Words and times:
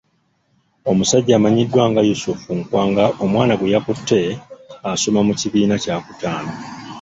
Omusajja 0.89 1.33
amanyiddwa 1.37 1.83
nga 1.89 2.01
Yusuf 2.09 2.39
Nkwanga 2.59 3.05
omwana 3.23 3.53
gwe 3.59 3.71
yakutte 3.73 4.19
asoma 4.91 5.19
mu 5.27 5.33
kibiina 5.39 5.75
kyakutaano. 5.83 6.51